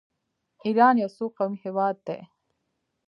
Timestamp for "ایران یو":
0.65-1.09